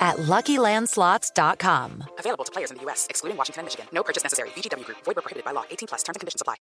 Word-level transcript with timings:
at 0.00 0.16
LuckyLandSlots.com. 0.16 2.04
Available 2.18 2.44
to 2.44 2.52
players 2.52 2.70
in 2.70 2.78
the 2.78 2.82
U.S., 2.84 3.06
excluding 3.10 3.36
Washington 3.36 3.60
and 3.60 3.66
Michigan. 3.66 3.86
No 3.92 4.02
purchase 4.02 4.22
necessary. 4.22 4.48
VGW 4.56 4.84
Group. 4.84 4.98
Void 5.04 5.16
prohibited 5.16 5.44
by 5.44 5.52
law. 5.52 5.64
18 5.70 5.88
plus. 5.88 6.02
Terms 6.02 6.16
and 6.16 6.20
conditions 6.20 6.40
apply. 6.40 6.56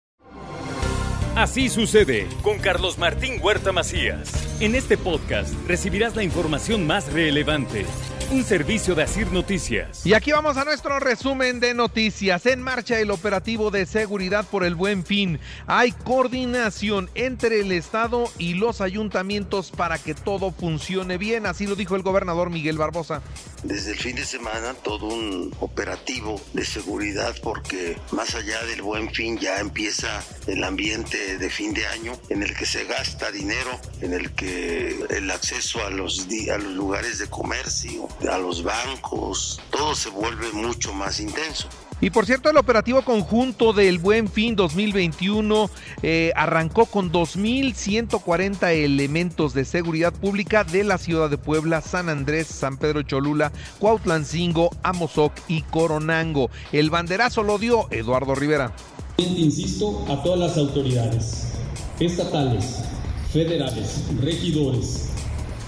Así 1.35 1.67
sucede 1.67 2.29
con 2.43 2.59
Carlos 2.59 2.97
Martín 2.97 3.41
Huerta 3.43 3.73
Macías. 3.73 4.31
En 4.61 4.73
este 4.73 4.97
podcast 4.97 5.53
recibirás 5.67 6.15
la 6.15 6.23
información 6.23 6.87
más 6.87 7.11
relevante. 7.11 7.85
Un 8.31 8.43
servicio 8.43 8.95
de 8.95 9.03
Asir 9.03 9.31
Noticias. 9.31 10.03
Y 10.03 10.15
aquí 10.15 10.31
vamos 10.31 10.57
a 10.57 10.65
nuestro 10.65 10.99
resumen 10.99 11.59
de 11.59 11.75
noticias. 11.75 12.47
En 12.47 12.59
marcha 12.59 12.99
el 12.99 13.11
operativo 13.11 13.69
de 13.69 13.85
seguridad 13.85 14.45
por 14.49 14.63
el 14.63 14.73
buen 14.73 15.05
fin. 15.05 15.39
Hay 15.67 15.91
coordinación 15.91 17.09
entre 17.13 17.59
el 17.59 17.71
Estado 17.71 18.25
y 18.39 18.55
los 18.55 18.81
ayuntamientos 18.81 19.69
para 19.69 19.99
que 19.99 20.15
todo 20.15 20.51
funcione 20.51 21.19
bien. 21.19 21.45
Así 21.45 21.67
lo 21.67 21.75
dijo 21.75 21.95
el 21.95 22.01
gobernador 22.01 22.49
Miguel 22.49 22.79
Barbosa. 22.79 23.21
Desde 23.63 23.91
el 23.91 23.97
fin 23.97 24.15
de 24.15 24.25
semana 24.25 24.73
todo 24.73 25.07
un 25.07 25.53
operativo 25.59 26.41
de 26.53 26.65
seguridad 26.65 27.35
porque 27.43 27.97
más 28.11 28.33
allá 28.33 28.63
del 28.65 28.81
buen 28.81 29.11
fin 29.11 29.37
ya 29.37 29.59
empieza 29.59 30.23
el 30.47 30.63
ambiente 30.63 31.37
de 31.37 31.49
fin 31.49 31.73
de 31.73 31.85
año 31.87 32.13
en 32.29 32.41
el 32.41 32.55
que 32.55 32.65
se 32.65 32.85
gasta 32.85 33.31
dinero, 33.31 33.79
en 34.01 34.13
el 34.13 34.31
que 34.31 34.99
el 35.09 35.29
acceso 35.29 35.85
a 35.85 35.89
los, 35.89 36.27
a 36.51 36.57
los 36.57 36.73
lugares 36.73 37.19
de 37.19 37.27
comercio, 37.27 38.07
a 38.29 38.37
los 38.37 38.63
bancos, 38.63 39.61
todo 39.69 39.95
se 39.95 40.09
vuelve 40.09 40.51
mucho 40.53 40.93
más 40.93 41.19
intenso. 41.19 41.67
Y 42.01 42.09
por 42.09 42.25
cierto, 42.25 42.49
el 42.49 42.57
operativo 42.57 43.01
conjunto 43.03 43.71
del 43.71 43.99
Buen 43.99 44.27
Fin 44.27 44.55
2021 44.55 45.69
eh, 46.03 46.33
arrancó 46.35 46.85
con 46.85 47.11
2.140 47.11 48.69
elementos 48.73 49.53
de 49.53 49.63
seguridad 49.63 50.13
pública 50.13 50.65
de 50.65 50.83
la 50.83 50.97
ciudad 50.97 51.29
de 51.29 51.37
Puebla, 51.37 51.81
San 51.81 52.09
Andrés, 52.09 52.47
San 52.47 52.77
Pedro 52.77 53.03
Cholula, 53.03 53.51
Cuautlancingo, 53.79 54.71
Amozoc 54.83 55.31
y 55.47 55.61
Coronango. 55.61 56.49
El 56.73 56.89
banderazo 56.89 57.43
lo 57.43 57.57
dio 57.57 57.87
Eduardo 57.91 58.35
Rivera. 58.35 58.73
Insisto 59.17 60.05
a 60.09 60.21
todas 60.21 60.39
las 60.39 60.57
autoridades 60.57 61.53
estatales, 61.99 62.83
federales, 63.31 64.03
regidores, 64.21 65.14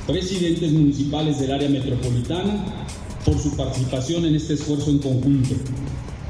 presidentes 0.08 0.72
municipales 0.72 1.40
del 1.40 1.52
área 1.52 1.70
metropolitana 1.70 2.66
por 3.26 3.38
su 3.38 3.56
participación 3.56 4.26
en 4.26 4.36
este 4.36 4.54
esfuerzo 4.54 4.90
en 4.90 5.00
conjunto. 5.00 5.56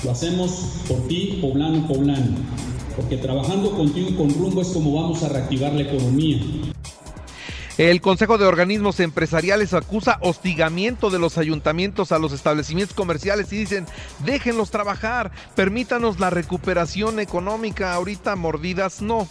Lo 0.04 0.12
hacemos 0.12 0.82
por 0.88 1.08
ti, 1.08 1.38
poblano, 1.40 1.88
poblano, 1.88 2.36
porque 2.96 3.18
trabajando 3.18 3.72
contigo 3.72 4.10
y 4.10 4.14
con 4.14 4.34
rumbo 4.34 4.62
es 4.62 4.70
como 4.70 5.02
vamos 5.02 5.22
a 5.24 5.30
reactivar 5.30 5.74
la 5.74 5.84
economía. 5.84 6.40
El 7.78 8.02
Consejo 8.02 8.40
de 8.40 8.46
Organismos 8.48 9.00
Empresariales 9.00 9.76
acusa 9.76 10.18
hostigamiento 10.22 11.12
de 11.12 11.20
los 11.20 11.38
ayuntamientos 11.38 12.12
a 12.12 12.18
los 12.18 12.34
establecimientos 12.34 12.96
comerciales 12.96 13.54
y 13.54 13.58
dicen, 13.58 13.86
déjenlos 14.26 14.72
trabajar, 14.72 15.32
permítanos 15.56 16.20
la 16.20 16.32
recuperación 16.32 17.20
económica, 17.20 17.94
ahorita 17.94 18.36
mordidas 18.36 19.04
no. 19.04 19.28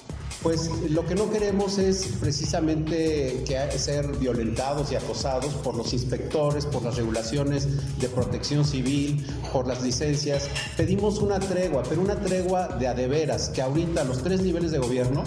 Pues 0.47 0.71
lo 0.93 1.05
que 1.05 1.17
no 1.17 1.29
queremos 1.29 1.77
es 1.77 2.07
precisamente 2.21 3.45
ser 3.77 4.07
violentados 4.19 4.93
y 4.93 4.95
acosados 4.95 5.53
por 5.55 5.75
los 5.75 5.93
inspectores, 5.93 6.65
por 6.67 6.85
las 6.85 6.95
regulaciones 6.95 7.67
de 7.99 8.09
protección 8.09 8.65
civil, 8.65 9.27
por 9.53 9.67
las 9.67 9.83
licencias. 9.83 10.49
Pedimos 10.77 11.19
una 11.19 11.41
tregua, 11.41 11.83
pero 11.89 12.01
una 12.01 12.15
tregua 12.21 12.69
de 12.69 12.87
adeveras, 12.87 13.49
que 13.49 13.61
ahorita 13.61 14.05
los 14.05 14.23
tres 14.23 14.41
niveles 14.41 14.71
de 14.71 14.79
gobierno 14.79 15.25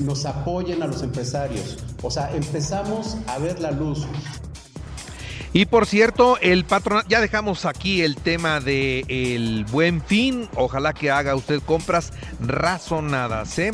nos 0.00 0.26
apoyen 0.26 0.82
a 0.82 0.88
los 0.88 1.00
empresarios. 1.00 1.78
O 2.02 2.10
sea, 2.10 2.34
empezamos 2.34 3.18
a 3.28 3.38
ver 3.38 3.60
la 3.60 3.70
luz. 3.70 4.04
Y 5.56 5.64
por 5.64 5.86
cierto, 5.86 6.36
el 6.42 6.66
patrón, 6.66 7.02
ya 7.08 7.22
dejamos 7.22 7.64
aquí 7.64 8.02
el 8.02 8.16
tema 8.16 8.60
de 8.60 9.06
el 9.08 9.64
buen 9.64 10.02
fin. 10.02 10.50
Ojalá 10.54 10.92
que 10.92 11.10
haga 11.10 11.34
usted 11.34 11.62
compras 11.62 12.12
razonadas, 12.40 13.58
¿eh? 13.58 13.72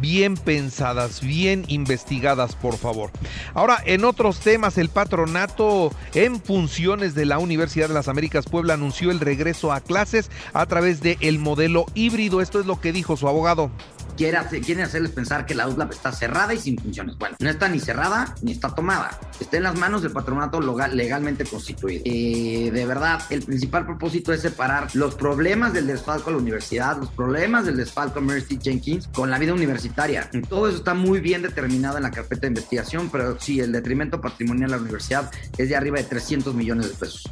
bien 0.00 0.36
pensadas, 0.36 1.20
bien 1.20 1.64
investigadas, 1.66 2.54
por 2.54 2.76
favor. 2.76 3.10
Ahora, 3.52 3.78
en 3.84 4.04
otros 4.04 4.38
temas, 4.38 4.78
el 4.78 4.88
patronato 4.88 5.90
en 6.14 6.40
funciones 6.40 7.16
de 7.16 7.26
la 7.26 7.38
Universidad 7.38 7.88
de 7.88 7.94
las 7.94 8.06
Américas 8.06 8.46
Puebla 8.46 8.74
anunció 8.74 9.10
el 9.10 9.18
regreso 9.18 9.72
a 9.72 9.80
clases 9.80 10.30
a 10.52 10.66
través 10.66 11.00
del 11.00 11.18
el 11.20 11.40
modelo 11.40 11.86
híbrido. 11.94 12.42
Esto 12.42 12.60
es 12.60 12.66
lo 12.66 12.80
que 12.80 12.92
dijo 12.92 13.16
su 13.16 13.26
abogado 13.26 13.72
quiere, 14.16 14.38
hacerles 14.38 15.12
pensar 15.12 15.46
que 15.46 15.54
la 15.54 15.68
USLAP 15.68 15.92
está 15.92 16.12
cerrada 16.12 16.54
y 16.54 16.58
sin 16.58 16.78
funciones. 16.78 17.16
Bueno, 17.18 17.36
no 17.38 17.50
está 17.50 17.68
ni 17.68 17.80
cerrada 17.80 18.34
ni 18.42 18.52
está 18.52 18.74
tomada. 18.74 19.18
Está 19.40 19.56
en 19.56 19.64
las 19.64 19.76
manos 19.78 20.02
del 20.02 20.12
patronato 20.12 20.60
legalmente 20.60 21.44
constituido. 21.44 22.02
Eh, 22.04 22.70
de 22.72 22.86
verdad, 22.86 23.20
el 23.30 23.42
principal 23.42 23.86
propósito 23.86 24.32
es 24.32 24.40
separar 24.40 24.88
los 24.94 25.14
problemas 25.14 25.72
del 25.72 25.86
desfalco 25.86 26.30
a 26.30 26.32
la 26.32 26.38
universidad, 26.38 26.98
los 26.98 27.10
problemas 27.10 27.66
del 27.66 27.76
desfalco 27.76 28.18
a 28.18 28.22
Mercy 28.22 28.58
Jenkins 28.62 29.08
con 29.08 29.30
la 29.30 29.38
vida 29.38 29.52
universitaria. 29.52 30.30
Todo 30.48 30.68
eso 30.68 30.78
está 30.78 30.94
muy 30.94 31.20
bien 31.20 31.42
determinado 31.42 31.96
en 31.96 32.04
la 32.04 32.10
carpeta 32.10 32.42
de 32.42 32.48
investigación, 32.48 33.08
pero 33.10 33.38
sí, 33.40 33.60
el 33.60 33.72
detrimento 33.72 34.20
patrimonial 34.20 34.72
a 34.72 34.76
la 34.76 34.82
universidad 34.82 35.30
es 35.56 35.68
de 35.68 35.76
arriba 35.76 35.98
de 35.98 36.04
300 36.04 36.54
millones 36.54 36.88
de 36.88 36.94
pesos. 36.94 37.30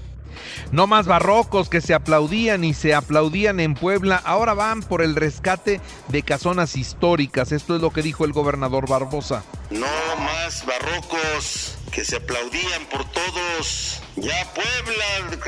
No 0.72 0.86
más 0.86 1.06
barrocos 1.06 1.68
que 1.68 1.82
se 1.82 1.92
aplaudían 1.92 2.64
y 2.64 2.72
se 2.72 2.94
aplaudían 2.94 3.60
en 3.60 3.74
Puebla, 3.74 4.16
ahora 4.24 4.54
van 4.54 4.80
por 4.80 5.02
el 5.02 5.14
rescate 5.14 5.82
de 6.08 6.22
casonas 6.22 6.76
históricas. 6.76 7.52
Esto 7.52 7.76
es 7.76 7.82
lo 7.82 7.90
que 7.90 8.00
dijo 8.00 8.24
el 8.24 8.32
gobernador 8.32 8.88
Barbosa. 8.88 9.44
No 9.68 9.86
más 10.16 10.64
barrocos 10.64 11.76
que 11.92 12.06
se 12.06 12.16
aplaudían 12.16 12.86
por 12.90 13.04
todos. 13.04 14.00
Ya 14.16 14.50
Puebla, 14.54 15.38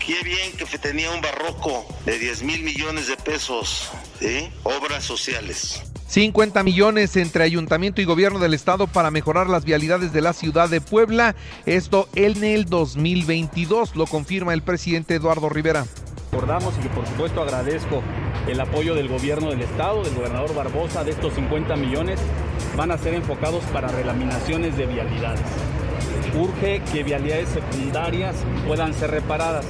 qué 0.00 0.22
bien 0.24 0.52
que 0.56 0.78
tenía 0.78 1.12
un 1.12 1.20
barroco 1.20 1.86
de 2.04 2.18
10 2.18 2.42
mil 2.42 2.64
millones 2.64 3.06
de 3.06 3.16
pesos, 3.16 3.92
obras 4.64 5.04
sociales. 5.04 5.82
50 6.08 6.62
millones 6.62 7.16
entre 7.16 7.44
ayuntamiento 7.44 8.00
y 8.00 8.06
gobierno 8.06 8.38
del 8.38 8.54
estado 8.54 8.86
para 8.86 9.10
mejorar 9.10 9.48
las 9.48 9.66
vialidades 9.66 10.10
de 10.10 10.22
la 10.22 10.32
ciudad 10.32 10.70
de 10.70 10.80
Puebla. 10.80 11.36
Esto 11.66 12.08
en 12.14 12.42
el 12.44 12.64
2022, 12.64 13.94
lo 13.94 14.06
confirma 14.06 14.54
el 14.54 14.62
presidente 14.62 15.16
Eduardo 15.16 15.50
Rivera. 15.50 15.84
Recordamos 16.32 16.74
y 16.78 16.82
que 16.82 16.88
por 16.88 17.06
supuesto 17.06 17.42
agradezco 17.42 18.02
el 18.46 18.58
apoyo 18.58 18.94
del 18.94 19.08
gobierno 19.08 19.50
del 19.50 19.60
estado, 19.60 20.02
del 20.02 20.14
gobernador 20.14 20.54
Barbosa, 20.54 21.04
de 21.04 21.10
estos 21.10 21.34
50 21.34 21.76
millones 21.76 22.18
van 22.74 22.90
a 22.90 22.96
ser 22.96 23.12
enfocados 23.12 23.62
para 23.64 23.88
relaminaciones 23.88 24.76
de 24.78 24.86
vialidades. 24.86 25.42
Urge 26.38 26.80
que 26.90 27.02
vialidades 27.02 27.50
secundarias 27.50 28.34
puedan 28.66 28.94
ser 28.94 29.10
reparadas. 29.10 29.66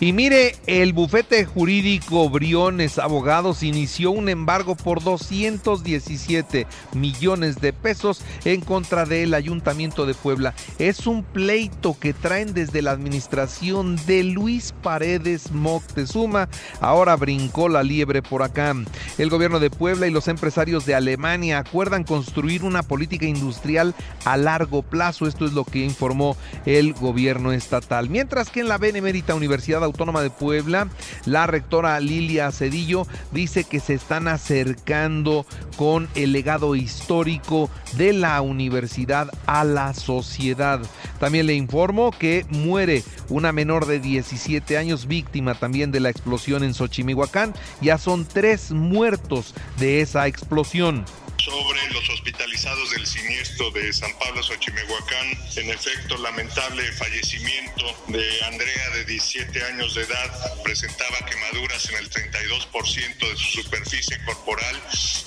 Y 0.00 0.12
mire, 0.12 0.54
el 0.68 0.92
bufete 0.92 1.44
jurídico 1.44 2.30
Briones 2.30 3.00
Abogados 3.00 3.64
inició 3.64 4.12
un 4.12 4.28
embargo 4.28 4.76
por 4.76 5.02
217 5.02 6.68
millones 6.92 7.60
de 7.60 7.72
pesos 7.72 8.22
en 8.44 8.60
contra 8.60 9.06
del 9.06 9.34
Ayuntamiento 9.34 10.06
de 10.06 10.14
Puebla. 10.14 10.54
Es 10.78 11.08
un 11.08 11.24
pleito 11.24 11.96
que 11.98 12.12
traen 12.12 12.54
desde 12.54 12.80
la 12.80 12.92
administración 12.92 13.96
de 14.06 14.22
Luis 14.22 14.72
Paredes 14.84 15.50
Moctezuma. 15.50 16.48
Ahora 16.80 17.16
brincó 17.16 17.68
la 17.68 17.82
liebre 17.82 18.22
por 18.22 18.44
acá. 18.44 18.76
El 19.18 19.30
gobierno 19.30 19.58
de 19.58 19.70
Puebla 19.70 20.06
y 20.06 20.12
los 20.12 20.28
empresarios 20.28 20.86
de 20.86 20.94
Alemania 20.94 21.58
acuerdan 21.58 22.04
construir 22.04 22.62
una 22.62 22.84
política 22.84 23.26
industrial 23.26 23.96
a 24.24 24.36
largo 24.36 24.82
plazo. 24.82 25.26
Esto 25.26 25.44
es 25.44 25.54
lo 25.54 25.64
que 25.64 25.80
informó 25.80 26.36
el 26.66 26.92
gobierno 26.92 27.50
estatal. 27.50 28.08
Mientras 28.08 28.50
que 28.50 28.60
en 28.60 28.68
la 28.68 28.78
Benemérita 28.78 29.34
Universidad 29.34 29.87
Autónoma 29.88 30.22
de 30.22 30.30
Puebla, 30.30 30.88
la 31.26 31.46
rectora 31.46 31.98
Lilia 32.00 32.52
Cedillo 32.52 33.06
dice 33.32 33.64
que 33.64 33.80
se 33.80 33.94
están 33.94 34.28
acercando 34.28 35.44
con 35.76 36.08
el 36.14 36.32
legado 36.32 36.74
histórico 36.74 37.70
de 37.96 38.12
la 38.12 38.40
universidad 38.40 39.30
a 39.46 39.64
la 39.64 39.94
sociedad. 39.94 40.80
También 41.18 41.46
le 41.46 41.54
informo 41.54 42.10
que 42.10 42.46
muere 42.48 43.02
una 43.28 43.52
menor 43.52 43.86
de 43.86 44.00
17 44.00 44.78
años 44.78 45.06
víctima 45.06 45.54
también 45.54 45.90
de 45.90 46.00
la 46.00 46.10
explosión 46.10 46.62
en 46.62 46.74
Xochimihuacán. 46.74 47.54
Ya 47.80 47.98
son 47.98 48.24
tres 48.24 48.70
muertos 48.70 49.54
de 49.78 50.00
esa 50.00 50.26
explosión. 50.26 51.04
Sobre 51.38 51.80
los 51.92 52.08
hospitalizados 52.10 52.90
del 52.90 53.06
siniestro 53.06 53.70
de 53.70 53.92
San 53.92 54.12
Pablo 54.18 54.42
Xochimehuacán. 54.42 55.26
En 55.56 55.70
efecto, 55.70 56.16
lamentable 56.18 56.82
fallecimiento 56.92 57.84
de 58.08 58.44
Andrea 58.44 58.90
de 58.94 59.04
17 59.04 59.64
años 59.64 59.94
de 59.94 60.02
edad. 60.02 60.62
Presentaba 60.62 61.16
quemaduras 61.26 61.88
en 61.90 61.96
el 61.98 62.10
32% 62.10 63.18
de 63.18 63.36
su 63.36 63.62
superficie 63.62 64.18
corporal 64.24 64.76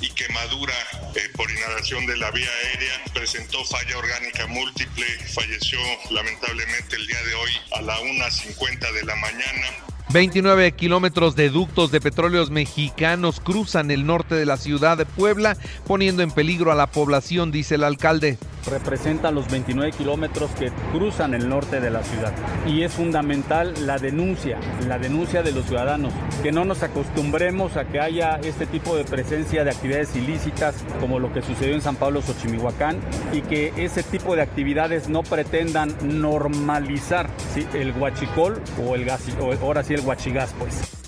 y 0.02 0.10
quemadura 0.10 0.76
eh, 1.16 1.30
por 1.36 1.50
inhalación 1.50 2.06
de 2.06 2.18
la 2.18 2.30
vía 2.32 2.50
aérea. 2.66 3.04
Presentó 3.14 3.64
falla 3.66 3.98
orgánica 3.98 4.48
múltiple. 4.48 5.06
Falleció 5.34 5.80
lamentablemente 6.12 6.98
el 6.98 7.08
día 7.08 7.24
de 7.24 7.34
hoy 7.36 7.52
a 7.72 7.82
la 7.82 8.00
1.50 8.00 8.92
de 8.92 9.04
la 9.06 9.16
mañana. 9.16 9.68
29 10.12 10.74
kilómetros 10.74 11.38
de 11.38 11.50
ductos 11.50 11.90
de 11.92 12.02
petróleos 12.02 12.50
mexicanos 12.50 13.40
cruzan 13.40 13.92
el 13.92 14.06
norte 14.06 14.36
de 14.36 14.46
la 14.46 14.58
ciudad 14.58 14.98
de 14.98 15.06
Puebla, 15.06 15.56
poniendo 15.88 16.22
en 16.22 16.32
peligro 16.32 16.72
a 16.72 16.76
la 16.76 16.88
población, 16.88 17.52
dice 17.52 17.76
el 17.76 17.86
alcalde 17.86 18.38
representan 18.70 19.36
los 19.36 19.50
29 19.50 19.92
kilómetros 19.92 20.52
que 20.52 20.72
cruzan 20.92 21.34
el 21.34 21.50
norte 21.50 21.80
de 21.80 21.90
la 21.90 22.04
ciudad. 22.04 22.34
Y 22.68 22.84
es 22.84 22.94
fundamental 22.94 23.74
la 23.86 23.98
denuncia, 23.98 24.60
la 24.88 25.00
denuncia 25.00 25.44
de 25.44 25.52
los 25.52 25.66
ciudadanos, 25.66 26.14
que 26.44 26.52
no 26.52 26.66
nos 26.66 26.84
acostumbremos 26.84 27.78
a 27.78 27.86
que 27.86 28.00
haya 28.00 28.40
este 28.44 28.66
tipo 28.66 28.96
de 28.96 29.04
presencia 29.04 29.64
de 29.64 29.72
actividades 29.72 30.16
ilícitas 30.16 30.76
como 31.00 31.20
lo 31.20 31.34
que 31.34 31.42
sucedió 31.42 31.76
en 31.76 31.82
San 31.82 31.96
Pablo 31.96 32.22
Xochimihuacán 32.22 33.00
y 33.32 33.42
que 33.42 33.74
ese 33.78 34.04
tipo 34.04 34.36
de 34.36 34.42
actividades 34.42 35.10
no 35.10 35.24
pretendan 35.24 35.96
normalizar 36.04 37.30
el 37.74 37.94
guachicol 37.94 38.62
o 38.86 38.96
el 38.96 39.06
gas, 39.06 39.24
ahora 39.62 39.84
sí 39.84 39.94
el 39.94 40.02
guachigás 40.02 40.54
pues. 40.58 41.01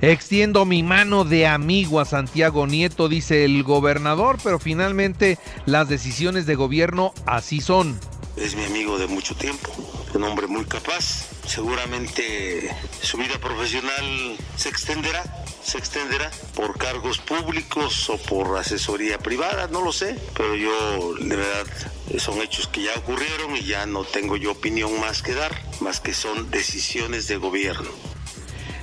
Extiendo 0.00 0.64
mi 0.64 0.84
mano 0.84 1.24
de 1.24 1.48
amigo 1.48 1.98
a 1.98 2.04
Santiago 2.04 2.68
Nieto, 2.68 3.08
dice 3.08 3.44
el 3.44 3.64
gobernador, 3.64 4.38
pero 4.44 4.60
finalmente 4.60 5.38
las 5.66 5.88
decisiones 5.88 6.46
de 6.46 6.54
gobierno 6.54 7.12
así 7.26 7.60
son. 7.60 7.98
Es 8.36 8.54
mi 8.54 8.64
amigo 8.64 8.96
de 8.98 9.08
mucho 9.08 9.34
tiempo, 9.34 9.72
un 10.14 10.22
hombre 10.22 10.46
muy 10.46 10.64
capaz. 10.66 11.26
Seguramente 11.44 12.70
su 13.02 13.16
vida 13.16 13.40
profesional 13.40 14.36
se 14.54 14.68
extenderá, 14.68 15.24
se 15.64 15.78
extenderá 15.78 16.30
por 16.54 16.78
cargos 16.78 17.18
públicos 17.18 18.08
o 18.08 18.18
por 18.18 18.56
asesoría 18.56 19.18
privada, 19.18 19.66
no 19.66 19.80
lo 19.80 19.90
sé, 19.90 20.16
pero 20.36 20.54
yo 20.54 21.14
de 21.18 21.36
verdad 21.36 21.66
son 22.18 22.40
hechos 22.40 22.68
que 22.68 22.82
ya 22.82 22.92
ocurrieron 22.98 23.56
y 23.56 23.64
ya 23.64 23.86
no 23.86 24.04
tengo 24.04 24.36
yo 24.36 24.52
opinión 24.52 25.00
más 25.00 25.22
que 25.22 25.34
dar, 25.34 25.60
más 25.80 26.00
que 26.00 26.14
son 26.14 26.50
decisiones 26.52 27.26
de 27.26 27.38
gobierno. 27.38 27.90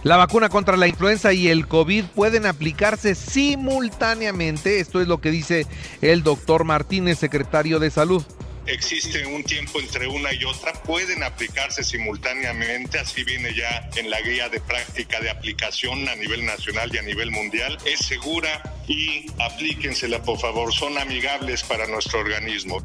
La 0.05 0.17
vacuna 0.17 0.49
contra 0.49 0.77
la 0.77 0.87
influenza 0.87 1.33
y 1.33 1.47
el 1.47 1.67
COVID 1.67 2.05
pueden 2.13 2.45
aplicarse 2.45 3.15
simultáneamente. 3.15 4.79
Esto 4.79 5.01
es 5.01 5.07
lo 5.07 5.19
que 5.19 5.31
dice 5.31 5.65
el 5.99 6.21
doctor 6.21 6.63
Martínez, 6.63 7.17
secretario 7.17 7.79
de 7.79 7.89
Salud 7.89 8.23
existe 8.67 9.25
un 9.27 9.43
tiempo 9.43 9.79
entre 9.79 10.07
una 10.07 10.33
y 10.33 10.43
otra, 10.43 10.73
pueden 10.73 11.23
aplicarse 11.23 11.83
simultáneamente, 11.83 12.99
así 12.99 13.23
viene 13.23 13.53
ya 13.53 13.89
en 13.95 14.09
la 14.09 14.19
guía 14.21 14.49
de 14.49 14.59
práctica 14.59 15.19
de 15.21 15.29
aplicación 15.29 16.07
a 16.09 16.15
nivel 16.15 16.45
nacional 16.45 16.89
y 16.93 16.97
a 16.97 17.03
nivel 17.03 17.31
mundial. 17.31 17.77
Es 17.85 17.99
segura 18.05 18.63
y 18.87 19.27
aplíquensela 19.39 20.21
por 20.23 20.39
favor, 20.39 20.73
son 20.73 20.97
amigables 20.97 21.63
para 21.63 21.87
nuestro 21.87 22.19
organismo. 22.19 22.81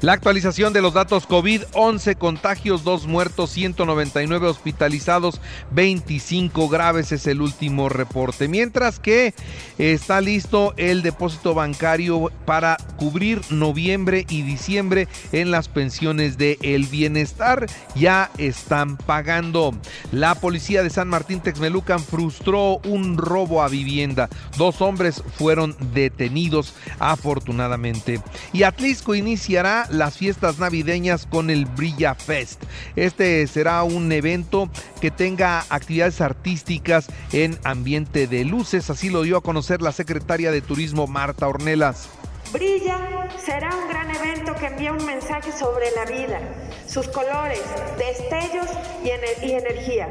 La 0.00 0.12
actualización 0.12 0.72
de 0.72 0.82
los 0.82 0.94
datos 0.94 1.26
COVID, 1.26 1.62
11 1.72 2.16
contagios, 2.16 2.84
2 2.84 3.06
muertos, 3.06 3.50
199 3.50 4.48
hospitalizados, 4.48 5.40
25 5.72 6.68
graves 6.68 7.12
es 7.12 7.26
el 7.26 7.40
último 7.40 7.88
reporte. 7.88 8.48
Mientras 8.48 8.98
que 8.98 9.34
está 9.78 10.20
listo 10.20 10.74
el 10.76 11.02
depósito 11.02 11.54
bancario 11.54 12.30
para 12.44 12.76
cubrir 12.96 13.40
noviembre 13.50 14.26
y 14.28 14.42
diciembre 14.42 15.08
en 15.32 15.50
las 15.50 15.68
pensiones 15.68 16.38
de 16.38 16.58
El 16.62 16.86
Bienestar. 16.86 17.66
Ya 17.94 18.30
están 18.38 18.96
pagando. 18.96 19.74
La 20.10 20.34
policía 20.34 20.82
de 20.82 20.90
San 20.90 21.08
Martín 21.08 21.40
Texmelucan 21.40 22.00
frustró 22.00 22.78
un 22.84 23.16
robo 23.16 23.62
a 23.62 23.68
vivienda. 23.68 24.28
Dos 24.56 24.82
hombres 24.82 25.22
fueron 25.36 25.76
detenidos 25.92 26.74
afortunadamente. 26.98 28.20
Y 28.52 28.64
Atlisco 28.64 29.14
iniciará 29.14 29.86
las 29.90 30.16
fiestas 30.16 30.58
navideñas 30.58 31.26
con 31.26 31.50
el 31.50 31.66
Brilla 31.66 32.14
Fest. 32.14 32.62
Este 32.96 33.46
será 33.46 33.82
un 33.82 34.12
evento 34.12 34.68
que 35.00 35.10
tenga 35.10 35.64
actividades 35.68 36.20
artísticas 36.20 37.06
en 37.32 37.58
ambiente 37.64 38.26
de 38.26 38.44
luces, 38.44 38.90
así 38.90 39.10
lo 39.10 39.22
dio 39.22 39.38
a 39.38 39.42
conocer 39.42 39.82
la 39.82 39.92
secretaria 39.92 40.50
de 40.50 40.60
Turismo 40.60 41.06
Marta 41.06 41.48
Ornelas. 41.48 42.08
Brilla 42.52 43.28
será 43.44 43.74
un 43.74 43.88
gran 43.88 44.10
evento 44.14 44.54
que 44.54 44.66
envía 44.66 44.92
un 44.92 45.04
mensaje 45.04 45.50
sobre 45.52 45.90
la 45.92 46.04
vida, 46.04 46.40
sus 46.86 47.08
colores, 47.08 47.62
destellos 47.98 48.66
y, 49.02 49.46
y 49.46 49.52
energía. 49.52 50.10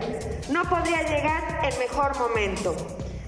No 0.52 0.64
podría 0.64 1.04
llegar 1.04 1.62
en 1.64 1.80
mejor 1.80 2.18
momento. 2.18 2.76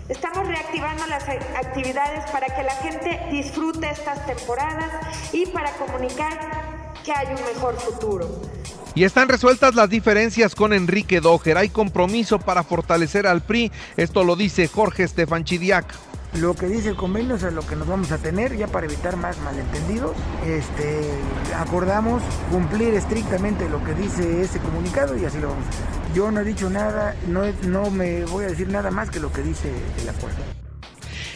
Estamos 0.09 0.45
reactivando 0.45 1.05
las 1.07 1.23
actividades 1.29 2.29
para 2.29 2.47
que 2.47 2.63
la 2.63 2.75
gente 2.75 3.21
disfrute 3.31 3.89
estas 3.89 4.25
temporadas 4.25 4.91
y 5.31 5.45
para 5.45 5.71
comunicar 5.73 6.93
que 7.05 7.13
hay 7.13 7.27
un 7.27 7.41
mejor 7.45 7.79
futuro. 7.79 8.41
Y 8.95 9.05
están 9.05 9.29
resueltas 9.29 9.75
las 9.75 9.89
diferencias 9.89 10.55
con 10.55 10.73
Enrique 10.73 11.21
Doger. 11.21 11.57
Hay 11.57 11.69
compromiso 11.69 12.37
para 12.37 12.63
fortalecer 12.63 13.25
al 13.25 13.41
PRI. 13.41 13.71
Esto 13.95 14.25
lo 14.25 14.35
dice 14.35 14.67
Jorge 14.67 15.03
Estefan 15.03 15.45
Chidiac 15.45 15.85
lo 16.39 16.55
que 16.55 16.67
dice 16.67 16.89
el 16.89 16.95
convenio 16.95 17.35
es 17.35 17.43
lo 17.43 17.65
que 17.65 17.75
nos 17.75 17.87
vamos 17.87 18.11
a 18.11 18.17
tener 18.17 18.55
ya 18.57 18.67
para 18.67 18.85
evitar 18.85 19.17
más 19.17 19.37
malentendidos. 19.39 20.15
Este, 20.45 21.11
acordamos 21.57 22.23
cumplir 22.51 22.93
estrictamente 22.93 23.69
lo 23.69 23.83
que 23.83 23.93
dice 23.93 24.41
ese 24.41 24.59
comunicado 24.59 25.17
y 25.17 25.25
así 25.25 25.39
lo 25.39 25.49
vamos 25.49 25.65
a 25.65 25.69
hacer. 25.69 26.15
Yo 26.15 26.31
no 26.31 26.41
he 26.41 26.43
dicho 26.43 26.69
nada, 26.69 27.15
no, 27.27 27.43
no 27.67 27.89
me 27.91 28.25
voy 28.25 28.45
a 28.45 28.47
decir 28.47 28.69
nada 28.69 28.91
más 28.91 29.09
que 29.09 29.19
lo 29.19 29.31
que 29.31 29.41
dice 29.41 29.71
el 30.01 30.09
acuerdo 30.09 30.43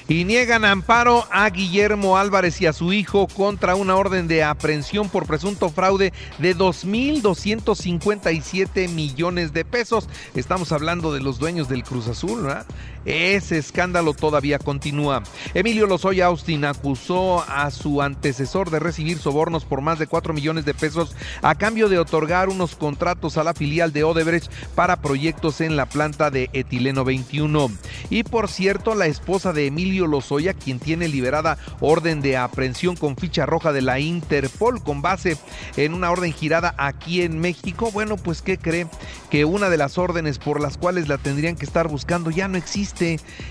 y 0.07 0.23
niegan 0.23 0.63
amparo 0.63 1.25
a 1.31 1.49
Guillermo 1.49 2.17
Álvarez 2.17 2.61
y 2.61 2.65
a 2.65 2.73
su 2.73 2.93
hijo 2.93 3.27
contra 3.27 3.75
una 3.75 3.95
orden 3.95 4.27
de 4.27 4.43
aprehensión 4.43 5.09
por 5.09 5.25
presunto 5.25 5.69
fraude 5.69 6.13
de 6.37 6.55
2.257 6.55 8.89
millones 8.89 9.53
de 9.53 9.65
pesos. 9.65 10.07
Estamos 10.33 10.71
hablando 10.71 11.13
de 11.13 11.19
los 11.19 11.39
dueños 11.39 11.67
del 11.67 11.83
Cruz 11.83 12.07
Azul, 12.07 12.43
¿verdad? 12.43 12.65
Ese 13.07 13.57
escándalo 13.57 14.13
todavía 14.13 14.59
continúa. 14.59 15.23
Emilio 15.53 15.87
Lozoya 15.87 16.25
Austin 16.25 16.65
acusó 16.65 17.41
a 17.47 17.71
su 17.71 18.01
antecesor 18.01 18.69
de 18.69 18.79
recibir 18.79 19.17
sobornos 19.17 19.63
por 19.63 19.79
más 19.79 19.97
de 19.97 20.07
4 20.07 20.33
millones 20.33 20.65
de 20.65 20.73
pesos 20.73 21.15
a 21.41 21.55
cambio 21.55 21.87
de 21.87 21.99
otorgar 21.99 22.49
unos 22.49 22.75
contratos 22.75 23.37
a 23.37 23.45
la 23.45 23.53
filial 23.53 23.93
de 23.93 24.03
Odebrecht 24.03 24.51
para 24.75 24.97
proyectos 24.97 25.61
en 25.61 25.77
la 25.77 25.85
planta 25.85 26.31
de 26.31 26.49
etileno 26.51 27.05
21. 27.05 27.71
Y 28.09 28.23
por 28.23 28.49
cierto, 28.49 28.93
la 28.93 29.05
esposa 29.05 29.53
de 29.53 29.67
Emilio 29.67 30.05
Lozoya, 30.05 30.53
quien 30.53 30.79
tiene 30.79 31.07
liberada 31.07 31.57
orden 31.79 32.19
de 32.19 32.35
aprehensión 32.35 32.97
con 32.97 33.15
ficha 33.15 33.45
roja 33.45 33.71
de 33.71 33.83
la 33.83 34.01
Interpol 34.01 34.83
con 34.83 35.01
base 35.01 35.37
en 35.77 35.93
una 35.93 36.11
orden 36.11 36.33
girada 36.33 36.75
aquí 36.77 37.21
en 37.21 37.39
México. 37.39 37.89
Bueno, 37.93 38.17
pues 38.17 38.41
¿qué 38.41 38.57
cree? 38.57 38.85
Que 39.29 39.45
una 39.45 39.69
de 39.69 39.77
las 39.77 39.97
órdenes 39.97 40.39
por 40.39 40.59
las 40.59 40.77
cuales 40.77 41.07
la 41.07 41.17
tendrían 41.17 41.55
que 41.55 41.65
estar 41.65 41.87
buscando 41.87 42.31
ya 42.31 42.49
no 42.49 42.57
existe 42.57 42.96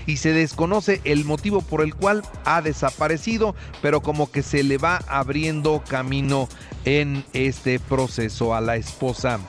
y 0.05 0.17
se 0.17 0.33
desconoce 0.33 1.01
el 1.03 1.25
motivo 1.25 1.61
por 1.61 1.81
el 1.81 1.95
cual 1.95 2.23
ha 2.45 2.61
desaparecido, 2.61 3.55
pero 3.81 4.01
como 4.01 4.31
que 4.31 4.43
se 4.43 4.63
le 4.63 4.77
va 4.77 4.99
abriendo 5.07 5.83
camino 5.87 6.49
en 6.85 7.25
este 7.33 7.79
proceso 7.79 8.55
a 8.55 8.61
la 8.61 8.77
esposa. 8.77 9.39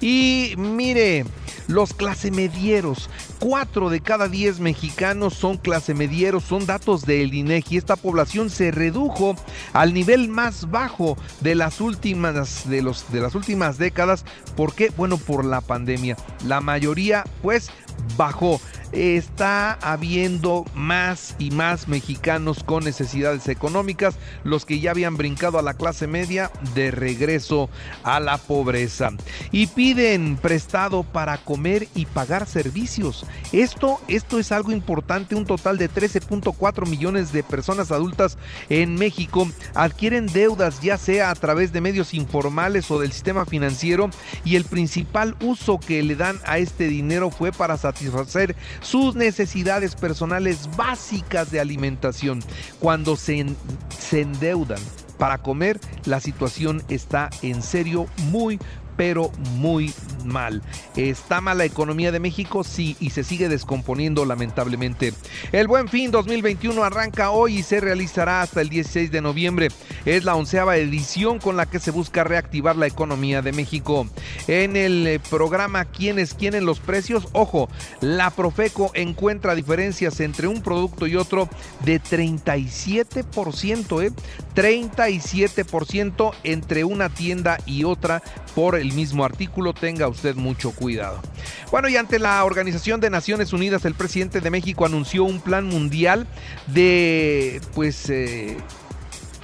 Y 0.00 0.54
mire, 0.56 1.24
los 1.66 1.92
clase 1.92 2.30
medieros, 2.30 3.10
cuatro 3.40 3.90
de 3.90 4.00
cada 4.00 4.28
diez 4.28 4.60
mexicanos 4.60 5.34
son 5.34 5.56
clase 5.56 5.94
medieros, 5.94 6.44
son 6.44 6.66
datos 6.66 7.04
del 7.04 7.34
INEGI. 7.34 7.78
Esta 7.78 7.96
población 7.96 8.48
se 8.48 8.70
redujo 8.70 9.34
al 9.72 9.92
nivel 9.92 10.28
más 10.28 10.70
bajo 10.70 11.16
de 11.40 11.54
las 11.54 11.80
últimas, 11.80 12.68
de 12.68 12.82
los, 12.82 13.10
de 13.10 13.20
las 13.20 13.34
últimas 13.34 13.78
décadas. 13.78 14.24
¿Por 14.56 14.74
qué? 14.74 14.92
Bueno, 14.96 15.16
por 15.16 15.44
la 15.44 15.60
pandemia. 15.60 16.16
La 16.46 16.60
mayoría, 16.60 17.24
pues, 17.42 17.70
bajó 18.16 18.60
está 18.94 19.72
habiendo 19.74 20.64
más 20.74 21.34
y 21.38 21.50
más 21.50 21.88
mexicanos 21.88 22.62
con 22.64 22.84
necesidades 22.84 23.48
económicas, 23.48 24.16
los 24.44 24.64
que 24.64 24.80
ya 24.80 24.92
habían 24.92 25.16
brincado 25.16 25.58
a 25.58 25.62
la 25.62 25.74
clase 25.74 26.06
media 26.06 26.50
de 26.74 26.90
regreso 26.90 27.68
a 28.02 28.20
la 28.20 28.38
pobreza. 28.38 29.10
Y 29.50 29.66
piden 29.66 30.36
prestado 30.36 31.02
para 31.02 31.38
comer 31.38 31.88
y 31.94 32.06
pagar 32.06 32.46
servicios. 32.46 33.26
Esto, 33.52 34.00
esto 34.08 34.38
es 34.38 34.52
algo 34.52 34.72
importante, 34.72 35.34
un 35.34 35.46
total 35.46 35.78
de 35.78 35.90
13.4 35.90 36.88
millones 36.88 37.32
de 37.32 37.42
personas 37.42 37.90
adultas 37.90 38.38
en 38.68 38.94
México 38.94 39.48
adquieren 39.74 40.26
deudas 40.26 40.80
ya 40.80 40.98
sea 40.98 41.30
a 41.30 41.34
través 41.34 41.72
de 41.72 41.80
medios 41.80 42.14
informales 42.14 42.90
o 42.90 42.98
del 42.98 43.12
sistema 43.12 43.44
financiero 43.46 44.10
y 44.44 44.56
el 44.56 44.64
principal 44.64 45.36
uso 45.40 45.78
que 45.78 46.02
le 46.02 46.16
dan 46.16 46.38
a 46.44 46.58
este 46.58 46.88
dinero 46.88 47.30
fue 47.30 47.52
para 47.52 47.76
satisfacer 47.76 48.54
sus 48.84 49.14
necesidades 49.16 49.96
personales 49.96 50.68
básicas 50.76 51.50
de 51.50 51.60
alimentación. 51.60 52.40
Cuando 52.78 53.16
se, 53.16 53.46
endeudan 54.12 54.80
para 55.18 55.38
comer, 55.38 55.80
la 56.04 56.20
situación 56.20 56.82
está 56.88 57.30
en 57.42 57.62
serio 57.62 58.06
muy, 58.30 58.60
pero 58.96 59.30
muy 59.56 59.92
mal. 60.24 60.62
¿Está 60.96 61.40
mala 61.40 61.58
la 61.58 61.64
economía 61.64 62.10
de 62.10 62.20
México? 62.20 62.64
Sí, 62.64 62.96
y 62.98 63.10
se 63.10 63.24
sigue 63.24 63.48
descomponiendo 63.48 64.24
lamentablemente. 64.24 65.12
El 65.52 65.68
Buen 65.68 65.88
Fin 65.88 66.10
2021 66.10 66.82
arranca 66.82 67.30
hoy 67.30 67.58
y 67.58 67.62
se 67.62 67.80
realizará 67.80 68.42
hasta 68.42 68.60
el 68.60 68.68
16 68.68 69.12
de 69.12 69.20
noviembre. 69.20 69.68
Es 70.04 70.24
la 70.24 70.34
onceava 70.34 70.76
edición 70.76 71.38
con 71.38 71.56
la 71.56 71.66
que 71.66 71.78
se 71.78 71.90
busca 71.90 72.24
reactivar 72.24 72.76
la 72.76 72.86
economía 72.86 73.42
de 73.42 73.52
México. 73.52 74.08
En 74.48 74.76
el 74.76 75.06
eh, 75.06 75.20
programa 75.30 75.84
¿Quiénes 75.84 76.34
quieren 76.34 76.66
los 76.66 76.80
precios? 76.80 77.28
Ojo, 77.32 77.68
la 78.00 78.30
Profeco 78.30 78.90
encuentra 78.94 79.54
diferencias 79.54 80.20
entre 80.20 80.48
un 80.48 80.62
producto 80.62 81.06
y 81.06 81.16
otro 81.16 81.48
de 81.84 82.00
37%, 82.00 84.02
¿eh? 84.02 84.12
37% 84.54 86.32
entre 86.44 86.84
una 86.84 87.08
tienda 87.08 87.58
y 87.66 87.84
otra 87.84 88.22
por 88.54 88.76
el 88.76 88.83
mismo 88.92 89.24
artículo. 89.24 89.72
Tenga 89.72 90.08
usted 90.08 90.34
mucho 90.34 90.72
cuidado. 90.72 91.20
Bueno, 91.70 91.88
y 91.88 91.96
ante 91.96 92.18
la 92.18 92.44
Organización 92.44 93.00
de 93.00 93.10
Naciones 93.10 93.52
Unidas, 93.52 93.84
el 93.84 93.94
presidente 93.94 94.40
de 94.40 94.50
México 94.50 94.86
anunció 94.86 95.24
un 95.24 95.40
plan 95.40 95.66
mundial 95.66 96.26
de, 96.66 97.60
pues, 97.74 98.10
eh, 98.10 98.56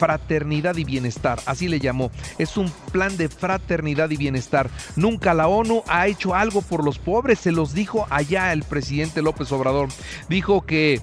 fraternidad 0.00 0.76
y 0.76 0.85
bienestar, 0.85 1.40
así 1.44 1.68
le 1.68 1.78
llamó. 1.78 2.11
Es 2.38 2.56
un 2.56 2.73
plan 2.90 3.18
de 3.18 3.28
fraternidad 3.28 4.09
y 4.09 4.16
bienestar. 4.16 4.70
Nunca 4.97 5.35
la 5.35 5.47
ONU 5.47 5.82
ha 5.88 6.06
hecho 6.06 6.35
algo 6.35 6.62
por 6.62 6.82
los 6.82 6.99
pobres, 6.99 7.38
se 7.38 7.52
los 7.52 7.75
dijo 7.75 8.06
allá 8.09 8.54
el 8.54 8.62
presidente 8.62 9.20
López 9.20 9.52
Obrador. 9.52 9.90
Dijo 10.30 10.62
que 10.62 11.02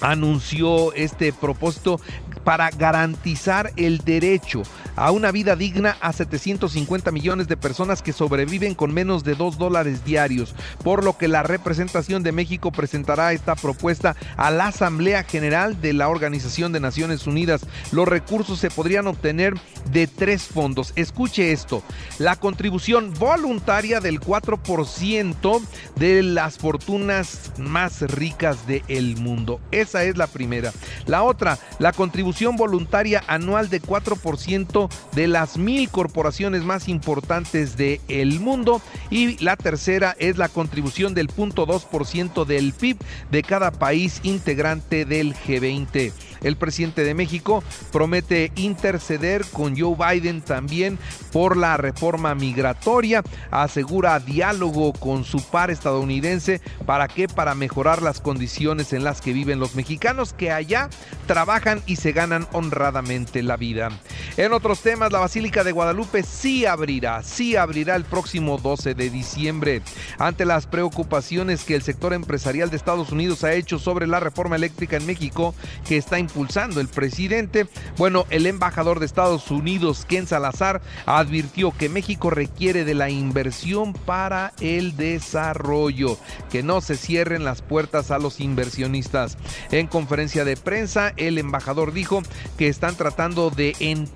anunció 0.00 0.94
este 0.94 1.32
propósito 1.34 2.00
para 2.44 2.70
garantizar 2.70 3.72
el 3.76 3.98
derecho 3.98 4.62
a 4.96 5.10
una 5.10 5.30
vida 5.30 5.56
digna 5.56 5.96
a 6.00 6.12
750 6.12 7.10
millones 7.10 7.48
de 7.48 7.56
personas 7.56 8.02
que 8.02 8.12
sobreviven 8.12 8.74
con 8.74 8.92
menos 8.92 9.24
de 9.24 9.34
2 9.34 9.58
dólares 9.58 10.04
diarios, 10.04 10.54
por 10.82 11.04
lo 11.04 11.16
que 11.16 11.28
la 11.28 11.42
representación 11.42 12.22
de 12.22 12.32
México 12.32 12.72
presentará 12.72 13.32
esta 13.32 13.54
propuesta 13.54 14.16
a 14.36 14.50
la 14.50 14.66
Asamblea 14.66 15.24
General 15.24 15.80
de 15.80 15.92
la 15.92 16.08
Organización 16.08 16.72
de 16.72 16.80
Naciones 16.80 17.26
Unidas. 17.26 17.66
Los 17.90 18.08
recursos 18.08 18.58
se 18.58 18.70
podrían 18.70 19.06
obtener 19.06 19.54
de 19.90 20.06
tres 20.06 20.44
fondos. 20.44 20.92
Escuche 20.96 21.52
esto, 21.52 21.82
la 22.18 22.36
contribución 22.36 23.14
voluntaria 23.14 24.00
del 24.00 24.20
4% 24.20 25.62
de 25.96 26.22
las 26.22 26.58
fortunas 26.58 27.52
más 27.58 28.02
ricas 28.02 28.66
del 28.66 29.16
mundo. 29.16 29.60
Esa 29.70 30.04
es 30.04 30.16
la 30.16 30.26
primera. 30.26 30.72
La 31.06 31.22
otra, 31.22 31.58
la 31.78 31.92
contribución 31.92 32.31
voluntaria 32.56 33.22
anual 33.26 33.68
de 33.68 33.80
4% 33.80 34.88
de 35.14 35.26
las 35.28 35.56
mil 35.56 35.88
corporaciones 35.88 36.62
más 36.62 36.88
importantes 36.88 37.76
del 37.76 38.40
mundo. 38.40 38.80
Y 39.10 39.42
la 39.42 39.56
tercera 39.56 40.16
es 40.18 40.38
la 40.38 40.48
contribución 40.48 41.14
del 41.14 41.28
0.2% 41.28 42.44
del 42.44 42.72
PIB 42.72 42.96
de 43.30 43.42
cada 43.42 43.70
país 43.70 44.20
integrante 44.22 45.04
del 45.04 45.34
G20. 45.34 46.12
El 46.42 46.56
presidente 46.56 47.04
de 47.04 47.14
México 47.14 47.62
promete 47.90 48.52
interceder 48.56 49.44
con 49.52 49.78
Joe 49.78 49.96
Biden 49.96 50.42
también 50.42 50.98
por 51.32 51.56
la 51.56 51.76
reforma 51.76 52.34
migratoria, 52.34 53.22
asegura 53.50 54.18
diálogo 54.20 54.92
con 54.92 55.24
su 55.24 55.42
par 55.42 55.70
estadounidense. 55.70 56.60
Para 56.86 57.08
que 57.08 57.28
para 57.28 57.54
mejorar 57.54 58.02
las 58.02 58.20
condiciones 58.20 58.92
en 58.92 59.04
las 59.04 59.20
que 59.20 59.32
viven 59.32 59.60
los 59.60 59.74
mexicanos 59.74 60.32
que 60.32 60.50
allá 60.50 60.88
trabajan 61.26 61.82
y 61.86 61.96
se 61.96 62.12
ganan 62.12 62.46
honradamente 62.52 63.42
la 63.42 63.56
vida. 63.56 63.90
En 64.36 64.54
otros 64.54 64.80
temas, 64.80 65.12
la 65.12 65.18
Basílica 65.18 65.62
de 65.62 65.72
Guadalupe 65.72 66.22
sí 66.22 66.64
abrirá, 66.64 67.22
sí 67.22 67.54
abrirá 67.54 67.96
el 67.96 68.04
próximo 68.04 68.56
12 68.56 68.94
de 68.94 69.10
diciembre. 69.10 69.82
Ante 70.18 70.46
las 70.46 70.66
preocupaciones 70.66 71.64
que 71.64 71.74
el 71.74 71.82
sector 71.82 72.14
empresarial 72.14 72.70
de 72.70 72.76
Estados 72.76 73.12
Unidos 73.12 73.44
ha 73.44 73.52
hecho 73.52 73.78
sobre 73.78 74.06
la 74.06 74.20
reforma 74.20 74.56
eléctrica 74.56 74.96
en 74.96 75.04
México 75.04 75.54
que 75.86 75.98
está 75.98 76.18
impulsando 76.18 76.80
el 76.80 76.88
presidente, 76.88 77.66
bueno, 77.98 78.24
el 78.30 78.46
embajador 78.46 79.00
de 79.00 79.06
Estados 79.06 79.50
Unidos, 79.50 80.06
Ken 80.08 80.26
Salazar, 80.26 80.80
advirtió 81.04 81.70
que 81.76 81.90
México 81.90 82.30
requiere 82.30 82.84
de 82.86 82.94
la 82.94 83.10
inversión 83.10 83.92
para 83.92 84.52
el 84.60 84.96
desarrollo, 84.96 86.16
que 86.50 86.62
no 86.62 86.80
se 86.80 86.96
cierren 86.96 87.44
las 87.44 87.60
puertas 87.60 88.10
a 88.10 88.18
los 88.18 88.40
inversionistas. 88.40 89.36
En 89.70 89.88
conferencia 89.88 90.44
de 90.44 90.56
prensa, 90.56 91.12
el 91.16 91.36
embajador 91.36 91.92
dijo 91.92 92.22
que 92.56 92.68
están 92.68 92.96
tratando 92.96 93.50
de 93.50 93.76
entender 93.78 94.11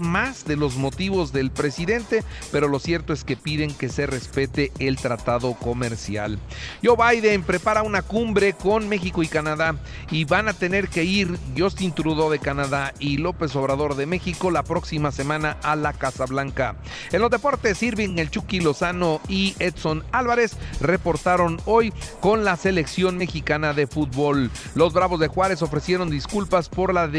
más 0.00 0.46
de 0.46 0.56
los 0.56 0.76
motivos 0.76 1.32
del 1.32 1.50
presidente, 1.50 2.24
pero 2.52 2.68
lo 2.68 2.78
cierto 2.78 3.12
es 3.12 3.22
que 3.22 3.36
piden 3.36 3.72
que 3.72 3.90
se 3.90 4.06
respete 4.06 4.72
el 4.78 4.96
tratado 4.96 5.54
comercial. 5.54 6.38
Joe 6.82 6.96
Biden 6.96 7.42
prepara 7.42 7.82
una 7.82 8.02
cumbre 8.02 8.54
con 8.54 8.88
México 8.88 9.22
y 9.22 9.28
Canadá 9.28 9.76
y 10.10 10.24
van 10.24 10.48
a 10.48 10.54
tener 10.54 10.88
que 10.88 11.04
ir 11.04 11.38
Justin 11.56 11.92
Trudeau 11.92 12.30
de 12.30 12.38
Canadá 12.38 12.94
y 12.98 13.18
López 13.18 13.54
Obrador 13.56 13.94
de 13.94 14.06
México 14.06 14.50
la 14.50 14.62
próxima 14.62 15.12
semana 15.12 15.58
a 15.62 15.76
la 15.76 15.92
Casa 15.92 16.24
Blanca. 16.24 16.76
En 17.12 17.20
los 17.20 17.30
deportes, 17.30 17.82
Irving, 17.82 18.16
el 18.18 18.30
Chucky 18.30 18.60
Lozano 18.60 19.20
y 19.28 19.54
Edson 19.58 20.02
Álvarez 20.12 20.56
reportaron 20.80 21.60
hoy 21.66 21.92
con 22.20 22.44
la 22.44 22.56
selección 22.56 23.18
mexicana 23.18 23.74
de 23.74 23.86
fútbol. 23.86 24.50
Los 24.74 24.94
Bravos 24.94 25.20
de 25.20 25.28
Juárez 25.28 25.60
ofrecieron 25.60 26.08
disculpas 26.08 26.68
por 26.70 26.94
las 26.94 27.12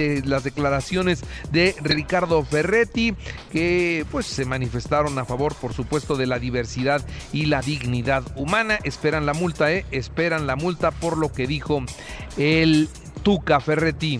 declaraciones 0.43 1.23
de 1.51 1.75
Ricardo 1.81 2.06
Ferretti, 2.49 3.13
que 3.51 4.05
pues 4.11 4.25
se 4.25 4.45
manifestaron 4.45 5.17
a 5.19 5.25
favor, 5.25 5.55
por 5.55 5.73
supuesto, 5.73 6.15
de 6.15 6.25
la 6.25 6.39
diversidad 6.39 7.05
y 7.33 7.45
la 7.45 7.61
dignidad 7.61 8.23
humana. 8.35 8.79
Esperan 8.83 9.25
la 9.25 9.33
multa, 9.33 9.71
¿eh? 9.71 9.85
Esperan 9.91 10.47
la 10.47 10.55
multa 10.55 10.91
por 10.91 11.17
lo 11.17 11.31
que 11.31 11.47
dijo 11.47 11.83
el 12.37 12.89
Tuca 13.23 13.59
Ferretti 13.59 14.19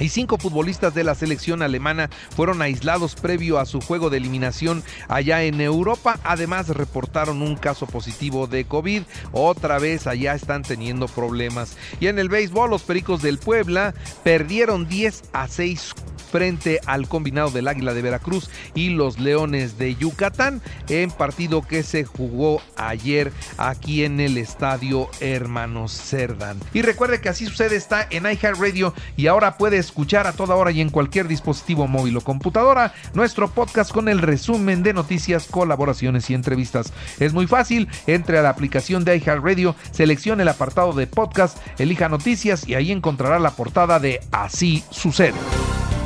y 0.00 0.08
cinco 0.10 0.38
futbolistas 0.38 0.94
de 0.94 1.04
la 1.04 1.14
selección 1.14 1.62
alemana 1.62 2.08
fueron 2.36 2.62
aislados 2.62 3.14
previo 3.14 3.58
a 3.58 3.66
su 3.66 3.80
juego 3.80 4.10
de 4.10 4.18
eliminación 4.18 4.82
allá 5.08 5.42
en 5.42 5.60
Europa. 5.60 6.18
Además 6.24 6.68
reportaron 6.68 7.42
un 7.42 7.56
caso 7.56 7.86
positivo 7.86 8.46
de 8.46 8.64
COVID. 8.64 9.02
Otra 9.32 9.78
vez 9.78 10.06
allá 10.06 10.34
están 10.34 10.62
teniendo 10.62 11.08
problemas. 11.08 11.76
Y 12.00 12.06
en 12.06 12.18
el 12.18 12.28
béisbol 12.28 12.70
los 12.70 12.82
Pericos 12.82 13.22
del 13.22 13.38
Puebla 13.38 13.94
perdieron 14.22 14.88
10 14.88 15.22
a 15.32 15.48
6 15.48 15.94
frente 16.30 16.80
al 16.86 17.08
combinado 17.08 17.50
del 17.50 17.68
Águila 17.68 17.94
de 17.94 18.02
Veracruz 18.02 18.50
y 18.74 18.90
los 18.90 19.18
Leones 19.18 19.78
de 19.78 19.96
Yucatán 19.96 20.62
en 20.88 21.10
partido 21.10 21.62
que 21.62 21.82
se 21.82 22.04
jugó 22.04 22.60
ayer 22.76 23.32
aquí 23.56 24.04
en 24.04 24.20
el 24.20 24.38
estadio 24.38 25.08
Hermanos 25.20 25.92
Cerdán. 25.92 26.58
Y 26.72 26.82
recuerde 26.82 27.20
que 27.20 27.28
así 27.28 27.46
sucede 27.46 27.76
está 27.76 28.06
en 28.10 28.24
iHeartRadio 28.24 28.94
y 29.16 29.26
ahora 29.26 29.56
puede 29.56 29.78
escuchar 29.78 30.26
a 30.26 30.32
toda 30.32 30.54
hora 30.54 30.70
y 30.70 30.80
en 30.80 30.90
cualquier 30.90 31.28
dispositivo 31.28 31.86
móvil 31.86 32.16
o 32.16 32.20
computadora 32.20 32.94
nuestro 33.14 33.48
podcast 33.48 33.92
con 33.92 34.08
el 34.08 34.20
resumen 34.20 34.82
de 34.82 34.92
noticias, 34.92 35.46
colaboraciones 35.46 36.28
y 36.30 36.34
entrevistas. 36.34 36.92
Es 37.18 37.32
muy 37.32 37.46
fácil, 37.46 37.88
entre 38.06 38.38
a 38.38 38.42
la 38.42 38.50
aplicación 38.50 39.04
de 39.04 39.16
iHeartRadio, 39.16 39.74
seleccione 39.90 40.42
el 40.42 40.48
apartado 40.48 40.92
de 40.92 41.06
podcast, 41.06 41.58
elija 41.78 42.08
noticias 42.08 42.66
y 42.68 42.74
ahí 42.74 42.92
encontrará 42.92 43.38
la 43.38 43.50
portada 43.50 43.98
de 43.98 44.20
Así 44.30 44.84
sucede. 44.90 45.34